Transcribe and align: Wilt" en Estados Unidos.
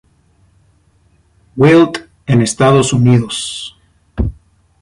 Wilt" 1.55 2.07
en 2.25 2.41
Estados 2.41 2.91
Unidos. 2.91 3.77